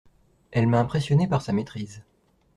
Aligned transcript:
Elle 0.49 0.65
m'a 0.65 0.79
impressionné 0.79 1.27
par 1.27 1.43
sa 1.43 1.53
maîtrise. 1.53 2.01